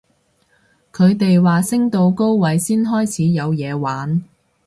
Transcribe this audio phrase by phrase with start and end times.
[0.91, 4.23] 佢哋話升到高位先開始有嘢玩